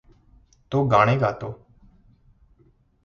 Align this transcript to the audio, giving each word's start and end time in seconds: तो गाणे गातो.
तो 0.71 0.83
गाणे 0.87 1.15
गातो. 1.17 1.51